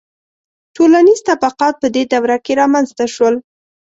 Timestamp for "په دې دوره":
1.81-2.37